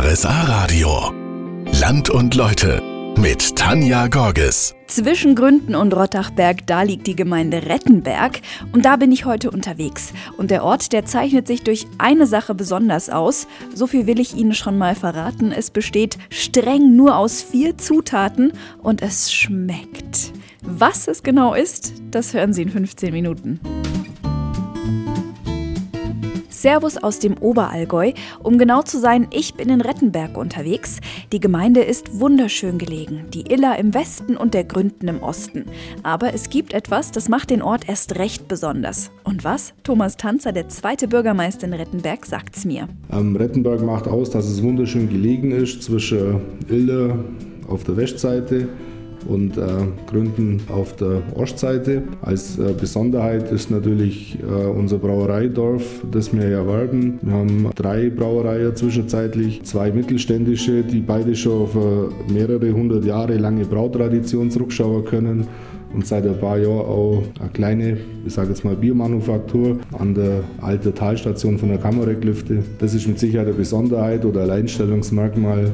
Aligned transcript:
RSA 0.00 0.42
Radio. 0.42 1.12
Land 1.80 2.08
und 2.08 2.36
Leute 2.36 2.80
mit 3.18 3.56
Tanja 3.56 4.06
Gorges. 4.06 4.76
Zwischen 4.86 5.34
Gründen 5.34 5.74
und 5.74 5.92
Rottachberg, 5.92 6.64
da 6.68 6.82
liegt 6.82 7.08
die 7.08 7.16
Gemeinde 7.16 7.66
Rettenberg. 7.66 8.40
Und 8.70 8.84
da 8.84 8.94
bin 8.94 9.10
ich 9.10 9.24
heute 9.24 9.50
unterwegs. 9.50 10.12
Und 10.36 10.52
der 10.52 10.62
Ort, 10.62 10.92
der 10.92 11.04
zeichnet 11.04 11.48
sich 11.48 11.64
durch 11.64 11.88
eine 11.98 12.28
Sache 12.28 12.54
besonders 12.54 13.10
aus. 13.10 13.48
So 13.74 13.88
viel 13.88 14.06
will 14.06 14.20
ich 14.20 14.36
Ihnen 14.36 14.54
schon 14.54 14.78
mal 14.78 14.94
verraten. 14.94 15.50
Es 15.50 15.72
besteht 15.72 16.16
streng 16.30 16.94
nur 16.94 17.16
aus 17.16 17.42
vier 17.42 17.76
Zutaten 17.76 18.52
und 18.80 19.02
es 19.02 19.32
schmeckt. 19.32 20.32
Was 20.62 21.08
es 21.08 21.24
genau 21.24 21.54
ist, 21.54 21.94
das 22.12 22.34
hören 22.34 22.52
Sie 22.52 22.62
in 22.62 22.70
15 22.70 23.12
Minuten. 23.12 23.58
Servus 26.62 26.96
aus 26.96 27.18
dem 27.18 27.38
Oberallgäu. 27.38 28.12
Um 28.42 28.58
genau 28.58 28.82
zu 28.82 28.98
sein, 28.98 29.28
ich 29.30 29.54
bin 29.54 29.68
in 29.68 29.80
Rettenberg 29.80 30.36
unterwegs. 30.36 30.98
Die 31.32 31.40
Gemeinde 31.40 31.80
ist 31.80 32.18
wunderschön 32.18 32.78
gelegen. 32.78 33.26
Die 33.32 33.52
Iller 33.52 33.78
im 33.78 33.94
Westen 33.94 34.36
und 34.36 34.54
der 34.54 34.64
Gründen 34.64 35.08
im 35.08 35.22
Osten. 35.22 35.66
Aber 36.02 36.34
es 36.34 36.50
gibt 36.50 36.72
etwas, 36.72 37.12
das 37.12 37.28
macht 37.28 37.50
den 37.50 37.62
Ort 37.62 37.88
erst 37.88 38.18
recht 38.18 38.48
besonders. 38.48 39.10
Und 39.24 39.44
was? 39.44 39.72
Thomas 39.84 40.16
Tanzer, 40.16 40.52
der 40.52 40.68
zweite 40.68 41.06
Bürgermeister 41.06 41.66
in 41.66 41.74
Rettenberg, 41.74 42.26
sagt's 42.26 42.64
mir. 42.64 42.88
Ähm, 43.12 43.36
Rettenberg 43.36 43.82
macht 43.82 44.08
aus, 44.08 44.30
dass 44.30 44.46
es 44.46 44.62
wunderschön 44.62 45.08
gelegen 45.08 45.52
ist 45.52 45.82
zwischen 45.82 46.40
Iller 46.68 47.18
auf 47.68 47.84
der 47.84 47.96
Westseite 47.96 48.68
und 49.28 49.56
äh, 49.56 49.62
Gründen 50.06 50.60
auf 50.68 50.96
der 50.96 51.22
Ostseite. 51.34 52.02
Als 52.22 52.58
äh, 52.58 52.72
Besonderheit 52.78 53.52
ist 53.52 53.70
natürlich 53.70 54.38
äh, 54.40 54.66
unser 54.66 54.98
Brauereidorf, 54.98 56.02
das 56.10 56.32
wir 56.32 56.44
erwarten. 56.44 57.18
Wir 57.22 57.32
haben 57.32 57.70
drei 57.76 58.10
Brauereien 58.10 58.74
zwischenzeitlich, 58.74 59.62
zwei 59.64 59.92
mittelständische, 59.92 60.82
die 60.82 61.00
beide 61.00 61.34
schon 61.36 61.62
auf 61.62 61.76
mehrere 62.32 62.72
hundert 62.72 63.04
Jahre 63.04 63.36
lange 63.36 63.64
Brautradition 63.64 64.50
zurückschauen 64.50 65.04
können 65.04 65.46
und 65.94 66.06
seit 66.06 66.26
ein 66.26 66.38
paar 66.38 66.58
Jahren 66.58 66.80
auch 66.80 67.22
eine 67.40 67.50
kleine, 67.50 67.96
ich 68.26 68.32
sage 68.32 68.50
jetzt 68.50 68.64
mal 68.64 68.76
Biermanufaktur 68.76 69.78
an 69.98 70.14
der 70.14 70.42
alten 70.60 70.94
Talstation 70.94 71.58
von 71.58 71.68
der 71.70 71.78
Kammerrecklüfte. 71.78 72.62
Das 72.78 72.94
ist 72.94 73.06
mit 73.06 73.18
Sicherheit 73.18 73.48
eine 73.48 73.56
Besonderheit 73.56 74.24
oder 74.24 74.42
Alleinstellungsmerkmal, 74.42 75.72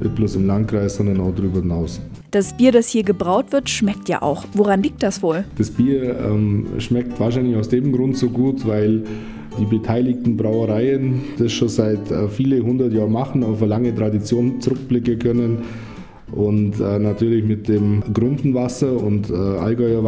nicht 0.00 0.14
bloß 0.14 0.36
im 0.36 0.46
Landkreis, 0.46 0.96
sondern 0.96 1.20
auch 1.20 1.34
darüber 1.34 1.60
hinaus. 1.60 2.00
Das 2.36 2.52
Bier, 2.52 2.70
das 2.70 2.90
hier 2.90 3.02
gebraut 3.02 3.46
wird, 3.50 3.70
schmeckt 3.70 4.10
ja 4.10 4.20
auch. 4.20 4.44
Woran 4.52 4.82
liegt 4.82 5.02
das 5.02 5.22
wohl? 5.22 5.44
Das 5.56 5.70
Bier 5.70 6.18
ähm, 6.20 6.66
schmeckt 6.76 7.18
wahrscheinlich 7.18 7.56
aus 7.56 7.70
dem 7.70 7.92
Grund 7.92 8.18
so 8.18 8.28
gut, 8.28 8.66
weil 8.66 9.04
die 9.58 9.64
beteiligten 9.64 10.36
Brauereien 10.36 11.22
das 11.38 11.52
schon 11.52 11.70
seit 11.70 12.10
äh, 12.10 12.28
viele 12.28 12.60
hundert 12.60 12.92
Jahren 12.92 13.10
machen, 13.10 13.42
auf 13.42 13.62
eine 13.62 13.70
lange 13.70 13.94
Tradition 13.94 14.60
zurückblicken 14.60 15.18
können 15.18 15.62
und 16.30 16.78
äh, 16.78 16.98
natürlich 16.98 17.42
mit 17.42 17.68
dem 17.68 18.02
Grundenwasser 18.12 19.02
und 19.02 19.30
äh, 19.30 19.34
Allgäuer 19.34 20.02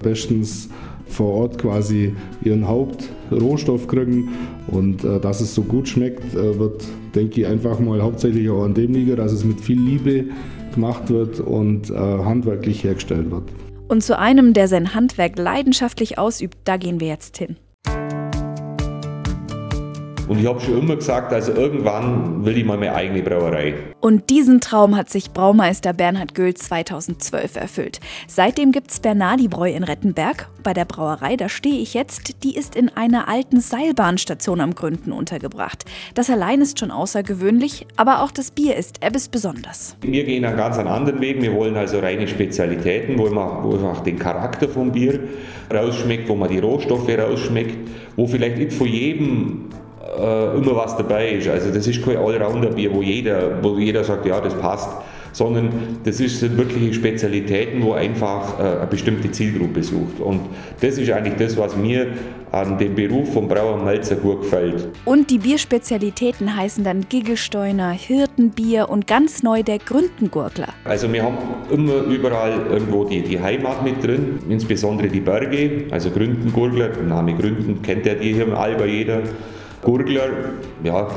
bestens 0.00 0.68
vor 1.06 1.34
Ort 1.34 1.58
quasi 1.58 2.14
ihren 2.44 2.68
Hauptrohstoff 2.68 3.88
kriegen. 3.88 4.28
Und 4.68 5.02
äh, 5.02 5.18
dass 5.18 5.40
es 5.40 5.52
so 5.52 5.62
gut 5.62 5.88
schmeckt, 5.88 6.32
äh, 6.32 6.56
wird, 6.60 6.84
denke 7.16 7.40
ich, 7.40 7.46
einfach 7.48 7.80
mal 7.80 8.00
hauptsächlich 8.00 8.48
auch 8.50 8.62
an 8.62 8.74
dem 8.74 8.94
liegen, 8.94 9.16
dass 9.16 9.32
es 9.32 9.44
mit 9.44 9.60
viel 9.60 9.80
Liebe 9.80 10.26
gemacht 10.74 11.08
wird 11.08 11.40
und 11.40 11.90
äh, 11.90 11.94
handwerklich 11.94 12.84
hergestellt 12.84 13.30
wird. 13.30 13.44
Und 13.88 14.02
zu 14.02 14.18
einem, 14.18 14.52
der 14.52 14.68
sein 14.68 14.94
Handwerk 14.94 15.38
leidenschaftlich 15.38 16.18
ausübt, 16.18 16.56
da 16.64 16.76
gehen 16.76 17.00
wir 17.00 17.08
jetzt 17.08 17.36
hin. 17.36 17.56
Und 20.30 20.38
ich 20.38 20.46
habe 20.46 20.60
schon 20.60 20.78
immer 20.78 20.94
gesagt, 20.94 21.32
also 21.32 21.52
irgendwann 21.52 22.44
will 22.44 22.56
ich 22.56 22.64
mal 22.64 22.76
meine 22.76 22.94
eigene 22.94 23.20
Brauerei. 23.20 23.74
Und 23.98 24.30
diesen 24.30 24.60
Traum 24.60 24.94
hat 24.94 25.10
sich 25.10 25.32
Braumeister 25.32 25.92
Bernhard 25.92 26.36
Göhl 26.36 26.54
2012 26.54 27.56
erfüllt. 27.56 27.98
Seitdem 28.28 28.70
gibt 28.70 28.92
es 28.92 29.00
Bernardi-Bräu 29.00 29.72
in 29.72 29.82
Rettenberg. 29.82 30.48
Bei 30.62 30.72
der 30.72 30.84
Brauerei, 30.84 31.34
da 31.34 31.48
stehe 31.48 31.80
ich 31.80 31.94
jetzt, 31.94 32.44
die 32.44 32.54
ist 32.54 32.76
in 32.76 32.90
einer 32.90 33.26
alten 33.26 33.60
Seilbahnstation 33.60 34.60
am 34.60 34.76
Gründen 34.76 35.10
untergebracht. 35.10 35.84
Das 36.14 36.30
allein 36.30 36.60
ist 36.60 36.78
schon 36.78 36.92
außergewöhnlich, 36.92 37.88
aber 37.96 38.22
auch 38.22 38.30
das 38.30 38.52
Bier 38.52 38.76
ist 38.76 39.02
etwas 39.02 39.30
besonders. 39.30 39.96
Wir 40.02 40.22
gehen 40.22 40.44
einen 40.44 40.56
ganz 40.56 40.78
anderen 40.78 41.20
Weg. 41.20 41.42
Wir 41.42 41.52
wollen 41.54 41.76
also 41.76 41.98
reine 41.98 42.28
Spezialitäten, 42.28 43.18
wo 43.18 43.28
man, 43.30 43.64
wo 43.64 43.70
man 43.70 43.96
auch 43.96 44.04
den 44.04 44.20
Charakter 44.20 44.68
vom 44.68 44.92
Bier 44.92 45.18
rausschmeckt, 45.74 46.28
wo 46.28 46.36
man 46.36 46.50
die 46.50 46.60
Rohstoffe 46.60 47.08
rausschmeckt, 47.08 47.88
wo 48.14 48.28
vielleicht 48.28 48.58
nicht 48.58 48.72
von 48.72 48.86
jedem 48.86 49.69
äh, 50.18 50.56
immer 50.56 50.76
was 50.76 50.96
dabei 50.96 51.32
ist. 51.32 51.48
Also 51.48 51.70
das 51.70 51.86
ist 51.86 52.04
kein 52.04 52.16
Allrounder-Bier, 52.16 52.92
wo 52.92 53.02
jeder, 53.02 53.62
wo 53.62 53.78
jeder 53.78 54.04
sagt, 54.04 54.26
ja, 54.26 54.40
das 54.40 54.54
passt, 54.54 54.90
sondern 55.32 55.70
das 56.04 56.18
sind 56.18 56.56
wirkliche 56.56 56.94
Spezialitäten, 56.94 57.82
wo 57.82 57.92
einfach 57.92 58.58
äh, 58.58 58.62
eine 58.62 58.86
bestimmte 58.86 59.30
Zielgruppe 59.30 59.82
sucht. 59.82 60.20
Und 60.20 60.40
das 60.80 60.98
ist 60.98 61.10
eigentlich 61.10 61.36
das, 61.36 61.56
was 61.56 61.76
mir 61.76 62.08
an 62.52 62.78
dem 62.78 62.96
Beruf 62.96 63.32
vom 63.32 63.46
Brauer 63.46 63.76
Malzer 63.76 64.16
gut 64.16 64.42
gefällt. 64.42 64.88
Und 65.04 65.30
die 65.30 65.38
Bierspezialitäten 65.38 66.56
heißen 66.56 66.82
dann 66.82 67.06
Giggelsteuner, 67.08 67.92
Hirtenbier 67.92 68.88
und 68.88 69.06
ganz 69.06 69.44
neu 69.44 69.62
der 69.62 69.78
Gründengurgler. 69.78 70.68
Also 70.84 71.12
wir 71.12 71.22
haben 71.22 71.38
immer 71.70 72.02
überall 72.12 72.66
irgendwo 72.68 73.04
die, 73.04 73.22
die 73.22 73.40
Heimat 73.40 73.84
mit 73.84 74.02
drin, 74.02 74.40
insbesondere 74.48 75.08
die 75.08 75.20
Berge, 75.20 75.84
also 75.90 76.10
Gründengurgler, 76.10 76.88
der 76.88 77.04
Name 77.04 77.34
Gründen 77.34 77.82
kennt 77.82 78.04
ja 78.04 78.14
die 78.14 78.32
hier 78.32 78.44
im 78.44 78.54
Alba 78.54 78.84
jeder. 78.84 79.22
Gurgler, 79.82 80.28
ja, 80.84 81.08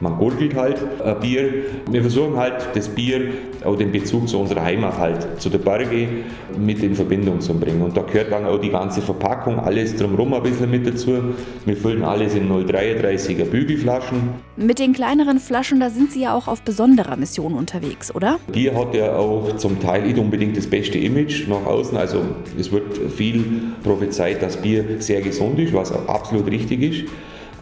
man 0.00 0.16
gurgelt 0.16 0.54
halt 0.54 0.76
ein 1.04 1.18
Bier. 1.20 1.52
Wir 1.90 2.02
versuchen 2.02 2.36
halt 2.36 2.68
das 2.74 2.88
Bier, 2.88 3.32
auch 3.64 3.74
den 3.74 3.90
Bezug 3.90 4.28
zu 4.28 4.38
unserer 4.38 4.62
Heimat 4.62 4.96
halt, 4.96 5.40
zu 5.40 5.50
der 5.50 5.58
Berge 5.58 6.08
mit 6.56 6.80
in 6.84 6.94
Verbindung 6.94 7.40
zu 7.40 7.52
bringen. 7.58 7.82
Und 7.82 7.96
da 7.96 8.02
gehört 8.02 8.30
dann 8.30 8.46
auch 8.46 8.58
die 8.58 8.68
ganze 8.70 9.02
Verpackung, 9.02 9.58
alles 9.58 9.96
drumherum 9.96 10.34
ein 10.34 10.42
bisschen 10.44 10.70
mit 10.70 10.86
dazu. 10.86 11.34
Wir 11.66 11.76
füllen 11.76 12.04
alles 12.04 12.36
in 12.36 12.48
0,33er 12.48 13.44
Bügelflaschen. 13.44 14.34
Mit 14.56 14.78
den 14.78 14.92
kleineren 14.92 15.40
Flaschen, 15.40 15.80
da 15.80 15.90
sind 15.90 16.12
Sie 16.12 16.22
ja 16.22 16.34
auch 16.34 16.46
auf 16.46 16.62
besonderer 16.62 17.16
Mission 17.16 17.54
unterwegs, 17.54 18.14
oder? 18.14 18.38
Bier 18.52 18.76
hat 18.76 18.94
ja 18.94 19.16
auch 19.16 19.56
zum 19.56 19.80
Teil 19.80 20.02
nicht 20.02 20.18
unbedingt 20.18 20.56
das 20.56 20.68
beste 20.68 20.98
Image 20.98 21.48
nach 21.48 21.66
außen. 21.66 21.98
Also 21.98 22.22
es 22.56 22.70
wird 22.70 22.96
viel 23.16 23.44
prophezeit, 23.82 24.42
dass 24.42 24.58
Bier 24.58 24.84
sehr 25.00 25.22
gesund 25.22 25.58
ist, 25.58 25.74
was 25.74 25.90
auch 25.90 26.06
absolut 26.06 26.46
richtig 26.46 26.82
ist. 26.82 27.04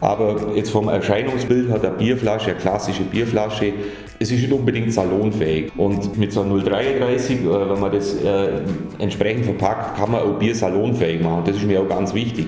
Aber 0.01 0.55
jetzt 0.55 0.71
vom 0.71 0.89
Erscheinungsbild 0.89 1.71
hat 1.71 1.85
eine 1.85 1.97
Bierflasche, 1.97 2.51
eine 2.51 2.61
klassische 2.61 3.03
Bierflasche, 3.05 3.73
es 4.19 4.31
ist 4.31 4.41
nicht 4.41 4.53
unbedingt 4.53 4.93
salonfähig. 4.93 5.73
Und 5.77 6.17
mit 6.17 6.33
so 6.33 6.43
einem 6.43 6.63
033, 6.63 7.41
äh, 7.41 7.71
wenn 7.71 7.81
man 7.81 7.93
das 7.93 8.15
äh, 8.15 8.61
entsprechend 8.99 9.45
verpackt, 9.45 9.97
kann 9.97 10.11
man 10.11 10.23
auch 10.23 10.39
Bier 10.39 10.55
salonfähig 10.55 11.23
machen. 11.23 11.43
Das 11.47 11.57
ist 11.57 11.67
mir 11.67 11.81
auch 11.81 11.89
ganz 11.89 12.15
wichtig. 12.15 12.47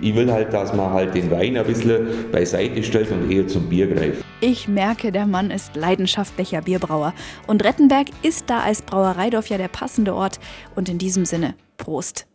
Ich 0.00 0.14
will 0.14 0.30
halt, 0.30 0.52
dass 0.52 0.74
man 0.74 0.92
halt 0.92 1.14
den 1.14 1.30
Wein 1.30 1.56
ein 1.56 1.64
bisschen 1.64 2.30
beiseite 2.30 2.82
stellt 2.82 3.10
und 3.10 3.30
eher 3.30 3.46
zum 3.46 3.68
Bier 3.68 3.86
greift. 3.86 4.24
Ich 4.40 4.68
merke, 4.68 5.12
der 5.12 5.26
Mann 5.26 5.50
ist 5.50 5.76
leidenschaftlicher 5.76 6.62
Bierbrauer. 6.62 7.14
Und 7.46 7.64
Rettenberg 7.64 8.08
ist 8.22 8.50
da 8.50 8.60
als 8.60 8.82
Brauereidorf 8.82 9.48
ja 9.48 9.56
der 9.56 9.68
passende 9.68 10.14
Ort. 10.14 10.40
Und 10.74 10.88
in 10.88 10.98
diesem 10.98 11.24
Sinne, 11.24 11.54
Prost! 11.78 12.26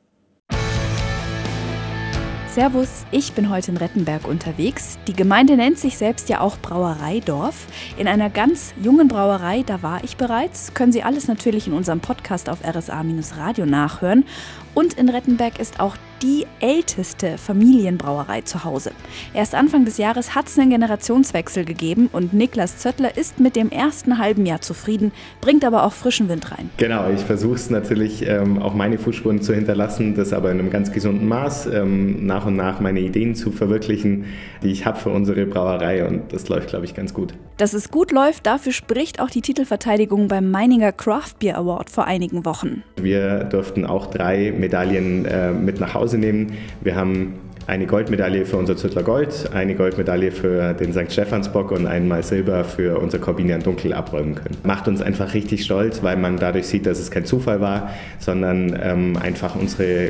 Servus, 2.59 3.05
ich 3.11 3.31
bin 3.31 3.49
heute 3.49 3.71
in 3.71 3.77
Rettenberg 3.77 4.27
unterwegs. 4.27 4.99
Die 5.07 5.13
Gemeinde 5.13 5.55
nennt 5.55 5.79
sich 5.79 5.97
selbst 5.97 6.27
ja 6.27 6.41
auch 6.41 6.57
Brauereidorf. 6.57 7.67
In 7.97 8.05
einer 8.05 8.29
ganz 8.29 8.73
jungen 8.83 9.07
Brauerei, 9.07 9.63
da 9.65 9.81
war 9.81 10.03
ich 10.03 10.17
bereits. 10.17 10.73
Können 10.73 10.91
Sie 10.91 11.01
alles 11.01 11.29
natürlich 11.29 11.67
in 11.67 11.73
unserem 11.73 12.01
Podcast 12.01 12.49
auf 12.49 12.57
RSA-Radio 12.61 13.65
nachhören. 13.65 14.25
Und 14.73 14.95
in 14.95 15.07
Rettenberg 15.07 15.57
ist 15.57 15.79
auch 15.79 15.95
die 16.21 16.45
älteste 16.59 17.37
Familienbrauerei 17.37 18.41
zu 18.41 18.63
Hause. 18.63 18.91
Erst 19.33 19.55
Anfang 19.55 19.85
des 19.85 19.97
Jahres 19.97 20.35
hat 20.35 20.47
es 20.47 20.59
einen 20.59 20.71
Generationswechsel 20.71 21.65
gegeben 21.65 22.09
und 22.11 22.33
Niklas 22.33 22.77
Zöttler 22.77 23.17
ist 23.17 23.39
mit 23.39 23.55
dem 23.55 23.69
ersten 23.69 24.17
halben 24.17 24.45
Jahr 24.45 24.61
zufrieden, 24.61 25.11
bringt 25.41 25.63
aber 25.63 25.83
auch 25.83 25.93
frischen 25.93 26.29
Wind 26.29 26.51
rein. 26.51 26.69
Genau, 26.77 27.09
ich 27.09 27.21
versuche 27.21 27.55
es 27.55 27.69
natürlich 27.69 28.27
ähm, 28.27 28.61
auch 28.61 28.73
meine 28.73 28.97
Fußspuren 28.97 29.41
zu 29.41 29.53
hinterlassen, 29.53 30.15
das 30.15 30.33
aber 30.33 30.51
in 30.51 30.59
einem 30.59 30.69
ganz 30.69 30.91
gesunden 30.91 31.27
Maß, 31.27 31.67
ähm, 31.67 32.25
nach 32.25 32.45
und 32.45 32.55
nach 32.55 32.79
meine 32.79 32.99
Ideen 32.99 33.35
zu 33.35 33.51
verwirklichen, 33.51 34.25
die 34.63 34.71
ich 34.71 34.85
habe 34.85 34.99
für 34.99 35.09
unsere 35.09 35.45
Brauerei 35.45 36.05
und 36.05 36.33
das 36.33 36.49
läuft, 36.49 36.69
glaube 36.69 36.85
ich, 36.85 36.93
ganz 36.93 37.13
gut. 37.13 37.33
Dass 37.57 37.73
es 37.73 37.91
gut 37.91 38.11
läuft, 38.11 38.45
dafür 38.45 38.71
spricht 38.71 39.19
auch 39.19 39.29
die 39.29 39.41
Titelverteidigung 39.41 40.27
beim 40.27 40.49
Meininger 40.49 40.91
Craft 40.91 41.39
Beer 41.39 41.57
Award 41.57 41.89
vor 41.89 42.05
einigen 42.05 42.45
Wochen. 42.45 42.83
Wir 43.01 43.43
durften 43.45 43.85
auch 43.85 44.07
drei 44.07 44.53
Medaillen 44.57 45.25
äh, 45.25 45.51
mit 45.51 45.79
nach 45.79 45.93
Hause 45.93 46.08
nehmen. 46.17 46.53
Wir 46.81 46.95
haben 46.95 47.35
eine 47.69 47.85
Goldmedaille 47.85 48.47
für 48.47 48.57
unser 48.57 48.75
Züttler 48.75 49.03
Gold, 49.03 49.51
eine 49.53 49.75
Goldmedaille 49.75 50.31
für 50.31 50.73
den 50.73 50.91
St. 50.91 51.11
Stephansbock 51.11 51.69
und 51.71 51.85
einmal 51.85 52.23
Silber 52.23 52.63
für 52.63 52.97
unser 52.97 53.19
Corbinian 53.19 53.61
Dunkel 53.61 53.93
abräumen 53.93 54.33
können. 54.33 54.57
Macht 54.63 54.87
uns 54.87 55.03
einfach 55.03 55.35
richtig 55.35 55.63
stolz, 55.65 56.01
weil 56.01 56.17
man 56.17 56.37
dadurch 56.37 56.65
sieht, 56.65 56.87
dass 56.87 56.97
es 56.97 57.11
kein 57.11 57.25
Zufall 57.25 57.61
war, 57.61 57.91
sondern 58.17 58.77
ähm, 58.81 59.17
einfach 59.17 59.55
unsere 59.55 60.09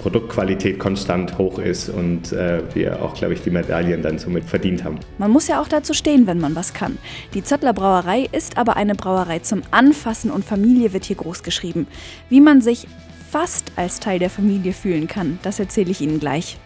Produktqualität 0.00 0.78
konstant 0.78 1.36
hoch 1.36 1.58
ist 1.58 1.88
und 1.88 2.32
äh, 2.32 2.62
wir 2.74 3.02
auch, 3.02 3.14
glaube 3.14 3.34
ich, 3.34 3.42
die 3.42 3.50
Medaillen 3.50 4.02
dann 4.02 4.18
somit 4.20 4.44
verdient 4.44 4.84
haben. 4.84 5.00
Man 5.18 5.32
muss 5.32 5.48
ja 5.48 5.60
auch 5.60 5.68
dazu 5.68 5.94
stehen, 5.94 6.28
wenn 6.28 6.38
man 6.38 6.54
was 6.54 6.74
kann. 6.74 6.96
Die 7.34 7.42
Zöttler 7.42 7.72
Brauerei 7.72 8.28
ist 8.30 8.56
aber 8.56 8.76
eine 8.76 8.94
Brauerei 8.94 9.40
zum 9.40 9.62
Anfassen 9.72 10.30
und 10.30 10.44
Familie 10.44 10.92
wird 10.92 11.06
hier 11.06 11.16
groß 11.16 11.42
geschrieben. 11.42 11.88
Wie 12.28 12.40
man 12.40 12.60
sich 12.60 12.86
fast 13.30 13.72
als 13.76 14.00
Teil 14.00 14.18
der 14.18 14.30
Familie 14.30 14.72
fühlen 14.72 15.06
kann, 15.06 15.38
das 15.42 15.60
erzähle 15.60 15.90
ich 15.90 16.00
Ihnen 16.00 16.18
gleich. 16.18 16.58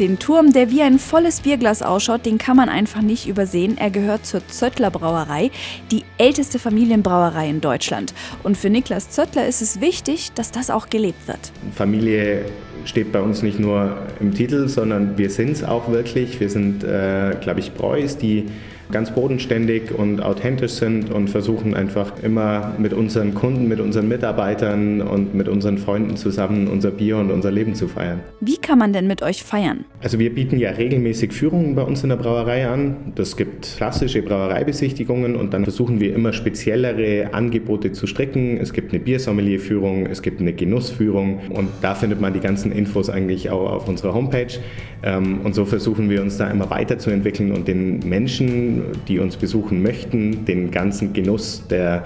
Den 0.00 0.18
Turm, 0.18 0.52
der 0.52 0.70
wie 0.70 0.82
ein 0.82 0.98
volles 0.98 1.40
Bierglas 1.40 1.80
ausschaut, 1.80 2.26
den 2.26 2.36
kann 2.36 2.54
man 2.54 2.68
einfach 2.68 3.00
nicht 3.00 3.26
übersehen. 3.26 3.78
Er 3.78 3.90
gehört 3.90 4.26
zur 4.26 4.46
Zöttler 4.46 4.90
Brauerei, 4.90 5.50
die 5.90 6.04
älteste 6.18 6.58
Familienbrauerei 6.58 7.48
in 7.48 7.62
Deutschland. 7.62 8.12
Und 8.42 8.58
für 8.58 8.68
Niklas 8.68 9.08
Zöttler 9.08 9.46
ist 9.46 9.62
es 9.62 9.80
wichtig, 9.80 10.32
dass 10.34 10.50
das 10.50 10.68
auch 10.68 10.90
gelebt 10.90 11.26
wird. 11.26 11.50
Familie 11.74 12.44
steht 12.84 13.10
bei 13.10 13.22
uns 13.22 13.40
nicht 13.40 13.58
nur 13.58 13.96
im 14.20 14.34
Titel, 14.34 14.68
sondern 14.68 15.16
wir 15.16 15.30
sind 15.30 15.52
es 15.52 15.64
auch 15.64 15.90
wirklich. 15.90 16.40
Wir 16.40 16.50
sind, 16.50 16.84
äh, 16.84 17.34
glaube 17.40 17.60
ich, 17.60 17.72
Breus, 17.72 18.18
die 18.18 18.48
ganz 18.92 19.10
bodenständig 19.10 19.92
und 19.96 20.22
authentisch 20.22 20.72
sind 20.72 21.10
und 21.10 21.28
versuchen 21.28 21.74
einfach 21.74 22.12
immer 22.22 22.74
mit 22.78 22.92
unseren 22.92 23.34
Kunden, 23.34 23.68
mit 23.68 23.80
unseren 23.80 24.08
Mitarbeitern 24.08 25.00
und 25.00 25.34
mit 25.34 25.48
unseren 25.48 25.78
Freunden 25.78 26.16
zusammen 26.16 26.68
unser 26.68 26.90
Bier 26.90 27.16
und 27.16 27.30
unser 27.30 27.50
Leben 27.50 27.74
zu 27.74 27.88
feiern. 27.88 28.20
Wie 28.40 28.56
kann 28.56 28.78
man 28.78 28.92
denn 28.92 29.06
mit 29.06 29.22
euch 29.22 29.42
feiern? 29.42 29.84
Also 30.02 30.18
wir 30.18 30.34
bieten 30.34 30.58
ja 30.58 30.70
regelmäßig 30.70 31.32
Führungen 31.32 31.74
bei 31.74 31.82
uns 31.82 32.02
in 32.02 32.10
der 32.10 32.16
Brauerei 32.16 32.68
an. 32.68 33.12
Das 33.14 33.36
gibt 33.36 33.76
klassische 33.76 34.22
Brauereibesichtigungen 34.22 35.36
und 35.36 35.52
dann 35.52 35.64
versuchen 35.64 36.00
wir 36.00 36.14
immer 36.14 36.32
speziellere 36.32 37.32
Angebote 37.32 37.92
zu 37.92 38.06
stricken. 38.06 38.58
Es 38.58 38.72
gibt 38.72 38.92
eine 38.92 39.00
Biersommelier-Führung, 39.00 40.06
es 40.06 40.22
gibt 40.22 40.40
eine 40.40 40.52
Genussführung 40.52 41.40
und 41.50 41.68
da 41.82 41.94
findet 41.94 42.20
man 42.20 42.32
die 42.32 42.40
ganzen 42.40 42.72
Infos 42.72 43.10
eigentlich 43.10 43.50
auch 43.50 43.70
auf 43.70 43.88
unserer 43.88 44.14
Homepage. 44.14 44.58
Ähm, 45.02 45.40
und 45.42 45.54
so 45.54 45.64
versuchen 45.64 46.08
wir 46.10 46.22
uns 46.22 46.36
da 46.36 46.50
immer 46.50 46.70
weiterzuentwickeln 46.70 47.52
und 47.52 47.68
den 47.68 48.00
Menschen 48.00 48.75
die 49.08 49.18
uns 49.18 49.36
besuchen 49.36 49.82
möchten, 49.82 50.44
den 50.44 50.70
ganzen 50.70 51.12
Genuss 51.12 51.66
der 51.68 52.04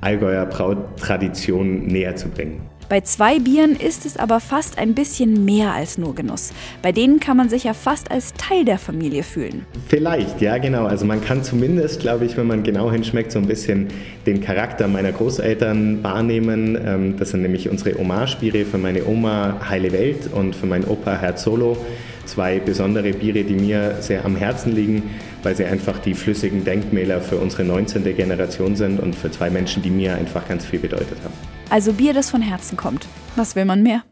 Allgäuer 0.00 0.46
Brautradition 0.46 1.86
näher 1.86 2.14
zu 2.16 2.28
bringen. 2.28 2.60
Bei 2.88 3.02
zwei 3.02 3.38
Bieren 3.38 3.76
ist 3.76 4.06
es 4.06 4.16
aber 4.16 4.40
fast 4.40 4.78
ein 4.78 4.94
bisschen 4.94 5.44
mehr 5.44 5.74
als 5.74 5.98
nur 5.98 6.14
Genuss. 6.14 6.54
Bei 6.80 6.90
denen 6.90 7.20
kann 7.20 7.36
man 7.36 7.50
sich 7.50 7.64
ja 7.64 7.74
fast 7.74 8.10
als 8.10 8.32
Teil 8.32 8.64
der 8.64 8.78
Familie 8.78 9.24
fühlen. 9.24 9.66
Vielleicht, 9.88 10.40
ja 10.40 10.56
genau. 10.56 10.86
Also 10.86 11.04
man 11.04 11.20
kann 11.20 11.44
zumindest, 11.44 12.00
glaube 12.00 12.24
ich, 12.24 12.38
wenn 12.38 12.46
man 12.46 12.62
genau 12.62 12.90
hinschmeckt, 12.90 13.30
so 13.30 13.40
ein 13.40 13.46
bisschen 13.46 13.88
den 14.24 14.40
Charakter 14.40 14.88
meiner 14.88 15.12
Großeltern 15.12 16.02
wahrnehmen. 16.02 16.78
Ähm, 16.82 17.16
das 17.18 17.30
sind 17.30 17.42
nämlich 17.42 17.68
unsere 17.68 17.98
Hommage-Biere 17.98 18.64
für 18.64 18.78
meine 18.78 19.04
Oma 19.04 19.60
Heile 19.68 19.92
Welt 19.92 20.30
und 20.32 20.56
für 20.56 20.64
meinen 20.64 20.84
Opa 20.84 21.14
Herz 21.18 21.42
Solo 21.42 21.76
zwei 22.28 22.60
besondere 22.60 23.12
Biere, 23.12 23.44
die 23.44 23.54
mir 23.54 23.96
sehr 24.00 24.24
am 24.24 24.36
Herzen 24.36 24.74
liegen, 24.74 25.02
weil 25.42 25.56
sie 25.56 25.64
einfach 25.64 25.98
die 25.98 26.14
flüssigen 26.14 26.64
Denkmäler 26.64 27.20
für 27.20 27.36
unsere 27.36 27.64
19. 27.64 28.04
Generation 28.16 28.76
sind 28.76 29.00
und 29.00 29.14
für 29.14 29.30
zwei 29.30 29.50
Menschen, 29.50 29.82
die 29.82 29.90
mir 29.90 30.14
einfach 30.14 30.46
ganz 30.46 30.64
viel 30.64 30.78
bedeutet 30.78 31.18
haben. 31.24 31.34
Also 31.70 31.92
Bier, 31.92 32.14
das 32.14 32.30
von 32.30 32.42
Herzen 32.42 32.76
kommt. 32.76 33.08
Was 33.36 33.56
will 33.56 33.64
man 33.64 33.82
mehr? 33.82 34.02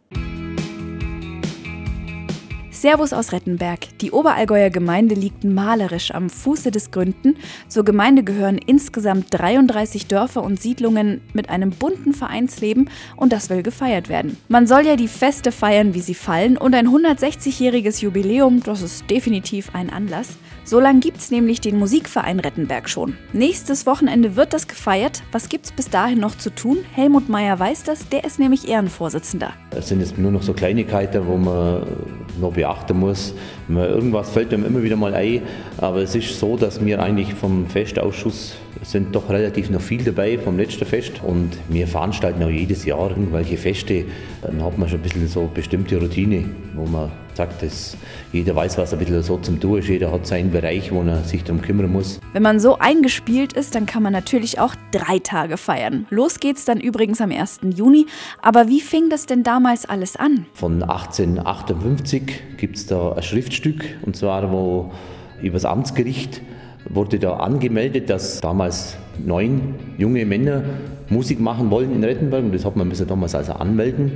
Servus 2.77 3.15
aus 3.15 3.33
Rettenberg. 3.33 3.99
Die 4.01 4.11
Oberallgäuer 4.11 4.69
Gemeinde 4.69 5.15
liegt 5.15 5.45
malerisch 5.45 6.11
am 6.11 6.29
Fuße 6.29 6.71
des 6.71 6.91
Gründen. 6.91 7.37
Zur 7.69 7.87
Gemeinde 7.87 8.23
gehören 8.23 8.59
insgesamt 8.59 9.29
33 9.31 10.09
Dörfer 10.09 10.45
und 10.45 10.61
Siedlungen 10.61 11.23
mit 11.33 11.49
einem 11.49 11.71
bunten 11.71 12.13
Vereinsleben 12.13 12.91
und 13.17 13.33
das 13.33 13.49
will 13.49 13.63
gefeiert 13.63 14.11
werden. 14.11 14.37
Man 14.49 14.67
soll 14.67 14.85
ja 14.85 14.97
die 14.97 15.09
Feste 15.09 15.53
feiern, 15.53 15.95
wie 15.95 16.03
sie 16.03 16.15
fallen 16.15 16.59
und 16.59 16.75
ein 16.75 16.87
160-jähriges 16.87 18.03
Jubiläum, 18.03 18.63
das 18.63 18.83
ist 18.83 19.11
definitiv 19.11 19.71
ein 19.75 19.89
Anlass. 19.91 20.37
So 20.65 20.81
lange 20.81 20.99
gibt 20.99 21.19
es 21.19 21.31
nämlich 21.31 21.61
den 21.61 21.79
Musikverein 21.79 22.41
Rettenberg 22.41 22.89
schon. 22.89 23.17
Nächstes 23.33 23.87
Wochenende 23.87 24.35
wird 24.35 24.53
das 24.53 24.67
gefeiert. 24.67 25.23
Was 25.31 25.49
gibt 25.49 25.67
es 25.67 25.71
bis 25.71 25.89
dahin 25.91 26.19
noch 26.19 26.37
zu 26.37 26.51
tun? 26.51 26.79
Helmut 26.93 27.29
Meyer 27.29 27.57
weiß 27.57 27.85
das, 27.85 28.09
der 28.09 28.25
ist 28.25 28.41
nämlich 28.41 28.69
Ehrenvorsitzender. 28.69 29.53
Es 29.71 29.87
sind 29.89 30.01
jetzt 30.01 30.19
nur 30.19 30.33
noch 30.33 30.43
so 30.43 30.53
Kleinigkeiten, 30.53 31.25
wo 31.25 31.37
man 31.37 31.87
noch 32.41 32.53
beachten 32.53 32.67
muss. 32.95 33.35
Irgendwas 33.69 34.31
fällt 34.31 34.53
einem 34.53 34.65
immer 34.65 34.83
wieder 34.83 34.97
mal 34.97 35.15
ein, 35.15 35.43
aber 35.79 35.99
es 35.99 36.15
ist 36.15 36.39
so, 36.39 36.57
dass 36.57 36.85
wir 36.85 37.03
eigentlich 37.03 37.35
vom 37.35 37.67
Festausschuss 37.67 38.57
sind 38.83 39.15
doch 39.15 39.29
relativ 39.29 39.71
noch 39.71 39.81
viel 39.81 40.03
dabei 40.03 40.39
vom 40.39 40.57
letzten 40.57 40.85
Fest 40.85 41.21
und 41.23 41.51
wir 41.69 41.87
veranstalten 41.87 42.43
auch 42.43 42.51
jedes 42.51 42.85
Jahr 42.85 43.11
irgendwelche 43.11 43.57
Feste. 43.57 44.05
Dann 44.43 44.63
hat 44.63 44.79
man 44.79 44.89
schon 44.89 45.01
ein 45.01 45.03
bisschen 45.03 45.29
so 45.29 45.51
bestimmte 45.53 45.99
Routine, 45.99 46.45
wo 46.75 46.85
man 46.85 47.11
sagt, 47.35 47.63
dass 47.63 47.97
jeder 48.33 48.55
weiß, 48.57 48.79
was 48.79 48.93
ein 48.93 48.99
bisschen 48.99 49.23
so 49.23 49.39
zum 49.39 49.61
Tun 49.61 49.79
ist. 49.79 49.89
Jeder 49.89 50.11
hat 50.11 50.27
seinen 50.27 50.51
Bereich, 50.51 50.91
wo 50.91 51.03
er 51.03 51.23
sich 51.25 51.45
darum 51.45 51.61
kümmern 51.61 51.93
muss. 51.93 52.19
Wenn 52.33 52.43
man 52.43 52.61
so 52.61 52.79
eingespielt 52.79 53.53
ist, 53.53 53.75
dann 53.75 53.87
kann 53.87 54.03
man 54.03 54.13
natürlich 54.13 54.59
auch 54.59 54.75
drei 54.91 55.19
Tage 55.19 55.57
feiern. 55.57 56.07
Los 56.11 56.41
geht's 56.41 56.65
dann 56.65 56.81
übrigens 56.81 57.21
am 57.21 57.31
1. 57.31 57.61
Juni. 57.75 58.07
Aber 58.43 58.69
wie 58.69 58.81
fing 58.81 59.11
das 59.11 59.27
denn 59.27 59.43
damals 59.43 59.87
alles 59.87 60.17
an? 60.17 60.47
Von 60.55 60.83
1858 60.83 62.57
gibt 62.57 62.77
es 62.77 62.87
da 62.87 63.13
ein 63.13 63.23
Schriftstück, 63.23 63.85
und 64.03 64.17
zwar 64.17 64.51
wo 64.51 64.93
über 65.43 65.55
das 65.55 65.65
Amtsgericht 65.65 66.41
wurde 66.89 67.19
da 67.19 67.35
angemeldet, 67.35 68.11
dass 68.11 68.41
damals 68.41 68.97
neun 69.25 69.75
junge 69.99 70.25
Männer 70.25 70.63
Musik 71.09 71.41
machen 71.41 71.71
wollen 71.71 71.95
in 71.95 72.03
Rettenberg 72.03 72.45
und 72.45 72.55
das 72.55 72.65
hat 72.65 72.77
man 72.77 72.89
müssen 72.89 73.07
damals 73.07 73.35
also 73.35 73.53
anmelden. 73.53 74.13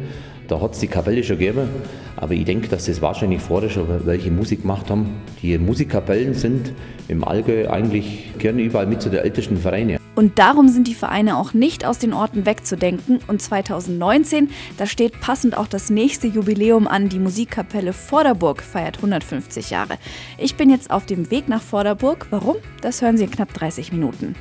Da 0.49 0.61
hat 0.61 0.73
es 0.73 0.81
die 0.81 0.89
Kapelle 0.89 1.23
schon 1.23 1.39
gegeben, 1.39 1.69
aber 2.17 2.35
ich 2.35 2.45
denke, 2.45 2.67
dass 2.67 2.87
das 2.87 3.01
wahrscheinlich 3.01 3.41
vorher 3.41 3.71
schon 3.71 3.87
welche 4.05 4.33
Musik 4.33 4.63
gemacht 4.63 4.91
haben. 4.91 5.23
Die 5.43 5.57
Musikkapellen 5.59 6.35
sind 6.35 6.73
im 7.07 7.23
Allgäu 7.23 7.71
eigentlich 7.71 8.33
gerne 8.39 8.63
überall 8.63 8.87
mit 8.87 9.01
zu 9.01 9.11
den 9.11 9.21
ältesten 9.21 9.57
Vereinen. 9.57 10.00
Und 10.21 10.39
darum 10.39 10.69
sind 10.69 10.87
die 10.87 10.95
Vereine 10.95 11.39
auch 11.39 11.55
nicht 11.55 11.87
aus 11.87 11.99
den 11.99 12.13
Orten 12.13 12.45
wegzudenken. 12.45 13.21
Und 13.27 13.41
2019, 13.41 14.51
da 14.77 14.85
steht 14.85 15.19
passend 15.23 15.57
auch 15.57 15.67
das 15.67 15.89
nächste 15.89 16.27
Jubiläum 16.27 16.87
an. 16.87 17.09
Die 17.09 17.19
Musikkapelle 17.19 17.95
Vorderburg 17.95 18.61
feiert 18.61 18.97
150 18.97 19.71
Jahre. 19.71 19.97
Ich 20.37 20.57
bin 20.57 20.69
jetzt 20.69 20.91
auf 20.91 21.07
dem 21.07 21.31
Weg 21.31 21.49
nach 21.49 21.63
Vorderburg. 21.63 22.27
Warum? 22.29 22.57
Das 22.83 23.01
hören 23.01 23.17
Sie 23.17 23.25
in 23.25 23.31
knapp 23.31 23.55
30 23.55 23.93
Minuten. 23.93 24.35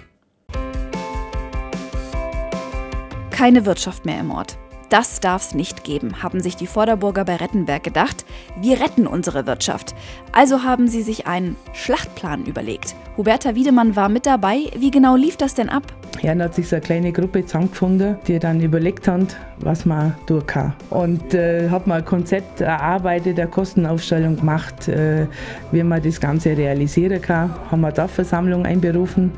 Keine 3.30 3.66
Wirtschaft 3.66 4.06
mehr 4.06 4.20
im 4.20 4.32
Ort. 4.32 4.58
Das 4.90 5.20
darf 5.20 5.44
es 5.44 5.54
nicht 5.54 5.84
geben, 5.84 6.24
haben 6.24 6.42
sich 6.42 6.56
die 6.56 6.66
Vorderburger 6.66 7.24
bei 7.24 7.36
Rettenberg 7.36 7.84
gedacht. 7.84 8.26
Wir 8.60 8.82
retten 8.82 9.06
unsere 9.06 9.46
Wirtschaft. 9.46 9.94
Also 10.32 10.64
haben 10.64 10.88
sie 10.88 11.04
sich 11.04 11.28
einen 11.28 11.56
Schlachtplan 11.74 12.46
überlegt. 12.46 12.96
Huberta 13.16 13.54
Wiedemann 13.54 13.96
war 13.96 14.10
mit 14.10 14.26
dabei. 14.26 14.72
Wie 14.76 14.90
genau 14.90 15.16
lief 15.16 15.38
das 15.38 15.54
denn 15.54 15.70
ab? 15.70 15.84
Ja, 16.24 16.30
dann 16.30 16.44
hat 16.44 16.56
sich 16.56 16.68
so 16.68 16.78
eine 16.78 16.82
kleine 16.82 17.12
Gruppe 17.12 17.46
zusammengefunden, 17.46 18.18
die 18.28 18.40
dann 18.40 18.62
überlegt 18.62 19.08
haben, 19.08 19.28
was 19.60 19.86
man 19.86 20.16
tun 20.26 20.44
kann. 20.48 20.74
Und 20.90 21.36
äh, 21.36 21.70
hat 21.70 21.86
mal 21.86 22.00
ein 22.00 22.06
Konzept 22.06 22.62
erarbeitet, 22.62 23.40
eine 23.40 23.48
Kostenaufstellung 23.48 24.38
gemacht, 24.38 24.88
äh, 24.88 25.28
wie 25.72 25.84
man 25.84 26.02
das 26.02 26.20
Ganze 26.20 26.58
realisieren 26.58 27.22
kann. 27.22 27.54
Haben 27.70 27.82
wir 27.82 27.92
da 27.92 28.08
Versammlung 28.08 28.66
einberufen 28.66 29.32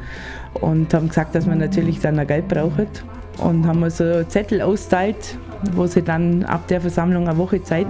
und 0.53 0.93
haben 0.93 1.09
gesagt, 1.09 1.35
dass 1.35 1.45
man 1.45 1.57
natürlich 1.57 1.99
dann 1.99 2.25
Geld 2.25 2.47
braucht 2.47 3.03
und 3.37 3.65
haben 3.65 3.89
so 3.89 4.23
Zettel 4.23 4.61
austeilt, 4.61 5.37
wo 5.73 5.87
sie 5.87 6.01
dann 6.01 6.43
ab 6.43 6.67
der 6.67 6.81
Versammlung 6.81 7.27
eine 7.27 7.37
Woche 7.37 7.61
Zeit 7.63 7.87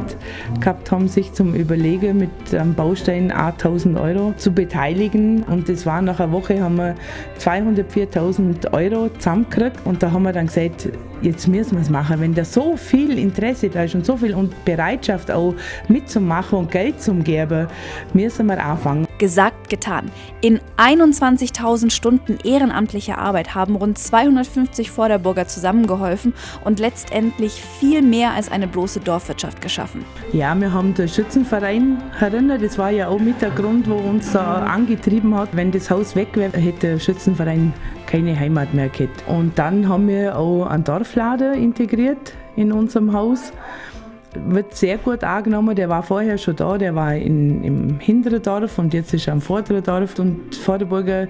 gehabt 0.59 0.91
haben, 0.91 1.07
sich 1.07 1.33
zum 1.33 1.55
Überlegen 1.55 2.17
mit 2.17 2.53
einem 2.53 2.73
Baustein 2.73 3.31
1000 3.31 3.97
Euro 3.97 4.33
zu 4.37 4.51
beteiligen. 4.51 5.43
Und 5.43 5.69
das 5.69 5.85
war 5.85 6.01
nach 6.01 6.19
einer 6.19 6.31
Woche, 6.31 6.61
haben 6.61 6.75
wir 6.75 6.95
204.000 7.39 8.73
Euro 8.73 9.09
zusammengekriegt 9.17 9.85
und 9.85 10.03
da 10.03 10.11
haben 10.11 10.23
wir 10.23 10.33
dann 10.33 10.47
gesagt, 10.47 10.89
jetzt 11.21 11.47
müssen 11.47 11.73
wir 11.73 11.81
es 11.81 11.89
machen. 11.89 12.19
Wenn 12.19 12.33
da 12.33 12.45
so 12.45 12.75
viel 12.75 13.17
Interesse 13.17 13.69
da 13.69 13.83
ist 13.83 13.95
und 13.95 14.05
so 14.05 14.17
viel 14.17 14.35
Bereitschaft 14.65 15.31
auch 15.31 15.55
mitzumachen 15.87 16.59
und 16.59 16.71
Geld 16.71 17.01
zu 17.01 17.13
geben, 17.15 17.67
müssen 18.13 18.47
wir 18.47 18.63
anfangen. 18.63 19.07
Gesagt, 19.17 19.69
getan. 19.69 20.11
In 20.41 20.59
21.000 20.77 21.91
Stunden 21.91 22.37
ehrenamtlicher 22.43 23.17
Arbeit 23.17 23.53
haben 23.53 23.75
rund 23.75 23.97
250 23.97 24.89
Vorderburger 24.89 25.47
zusammengeholfen 25.47 26.33
und 26.63 26.79
letztendlich 26.79 27.61
viel 27.79 28.01
mehr 28.01 28.31
als 28.31 28.51
eine 28.51 28.67
bloße 28.67 28.99
Dorfwirtschaft 28.99 29.61
geschaffen. 29.61 30.03
Ja, 30.33 30.55
wir 30.59 30.73
haben 30.73 30.93
den 30.93 31.07
Schützenverein 31.07 32.01
erinnert. 32.19 32.63
Das 32.63 32.77
war 32.77 32.89
ja 32.89 33.07
auch 33.09 33.19
mit 33.19 33.41
der 33.41 33.51
Grund, 33.51 33.89
wo 33.89 33.95
uns 33.95 34.31
da 34.31 34.63
angetrieben 34.65 35.35
hat. 35.35 35.49
Wenn 35.53 35.71
das 35.71 35.89
Haus 35.91 36.15
weg 36.15 36.29
wäre, 36.33 36.57
hätte 36.57 36.87
der 36.87 36.99
Schützenverein 36.99 37.73
keine 38.11 38.37
Heimat 38.37 38.73
mehr 38.73 38.89
gehabt. 38.89 39.23
Und 39.27 39.57
dann 39.57 39.87
haben 39.87 40.07
wir 40.07 40.37
auch 40.37 40.65
einen 40.65 40.83
Dorflader 41.11 41.53
integriert 41.53 42.33
in 42.55 42.71
unserem 42.71 43.11
Haus. 43.11 43.51
wird 44.33 44.73
sehr 44.75 44.97
gut 44.97 45.25
angenommen. 45.25 45.75
Der 45.75 45.89
war 45.89 46.03
vorher 46.03 46.37
schon 46.37 46.55
da, 46.55 46.77
der 46.77 46.95
war 46.95 47.13
in, 47.15 47.63
im 47.65 47.99
hinteren 47.99 48.41
Dorf 48.41 48.79
und 48.79 48.93
jetzt 48.93 49.13
ist 49.13 49.27
er 49.27 49.33
am 49.33 49.41
vorderen 49.41 49.83
Dorf. 49.83 50.17
Und 50.19 50.55
Vorderburger 50.55 51.27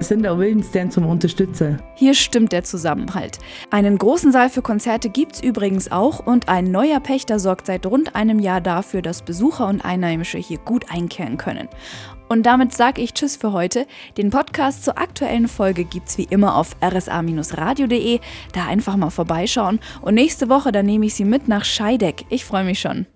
sind 0.00 0.26
auch 0.26 0.38
willens, 0.38 0.70
den 0.70 0.90
zum 0.90 1.06
Unterstützen. 1.06 1.82
Hier 1.96 2.14
stimmt 2.14 2.52
der 2.52 2.64
Zusammenhalt. 2.64 3.38
Einen 3.70 3.98
großen 3.98 4.32
Saal 4.32 4.48
für 4.48 4.62
Konzerte 4.62 5.10
gibt 5.10 5.34
es 5.34 5.42
übrigens 5.42 5.92
auch 5.92 6.24
und 6.24 6.48
ein 6.48 6.70
neuer 6.70 7.00
Pächter 7.00 7.38
sorgt 7.38 7.66
seit 7.66 7.84
rund 7.84 8.16
einem 8.16 8.38
Jahr 8.38 8.62
dafür, 8.62 9.02
dass 9.02 9.20
Besucher 9.20 9.68
und 9.68 9.84
Einheimische 9.84 10.38
hier 10.38 10.58
gut 10.58 10.90
einkehren 10.90 11.36
können. 11.36 11.68
Und 12.34 12.42
damit 12.42 12.74
sage 12.74 13.00
ich 13.00 13.14
Tschüss 13.14 13.36
für 13.36 13.52
heute. 13.52 13.86
Den 14.16 14.30
Podcast 14.30 14.84
zur 14.84 14.98
aktuellen 14.98 15.46
Folge 15.46 15.84
gibt 15.84 16.08
es 16.08 16.18
wie 16.18 16.24
immer 16.24 16.56
auf 16.56 16.74
rsa-radio.de. 16.82 18.18
Da 18.52 18.66
einfach 18.66 18.96
mal 18.96 19.10
vorbeischauen. 19.10 19.78
Und 20.02 20.14
nächste 20.14 20.48
Woche, 20.48 20.72
dann 20.72 20.84
nehme 20.84 21.06
ich 21.06 21.14
Sie 21.14 21.24
mit 21.24 21.46
nach 21.46 21.64
Scheideck. 21.64 22.24
Ich 22.30 22.44
freue 22.44 22.64
mich 22.64 22.80
schon. 22.80 23.06